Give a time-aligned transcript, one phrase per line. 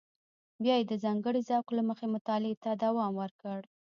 [0.63, 3.59] بیا یې د ځانګړي ذوق له مخې مطالعه ته دوام ورکړ.